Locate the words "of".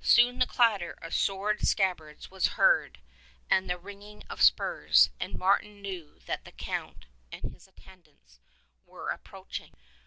1.02-1.12, 4.30-4.40